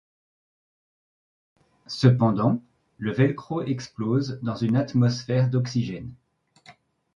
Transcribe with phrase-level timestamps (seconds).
[1.85, 2.63] Cependant,
[2.97, 6.11] le Velcro explose dans une atmosphère d'oxygène!